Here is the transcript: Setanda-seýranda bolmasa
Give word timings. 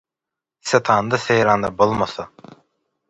Setanda-seýranda 0.69 1.71
bolmasa 1.83 2.29